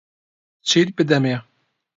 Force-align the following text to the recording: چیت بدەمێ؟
چیت 0.67 0.89
بدەمێ؟ 0.97 1.35